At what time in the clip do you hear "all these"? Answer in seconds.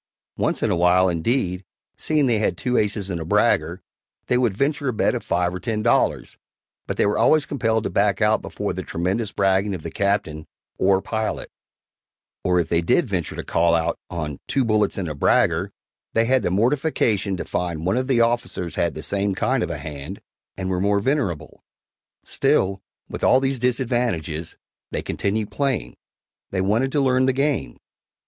23.23-23.59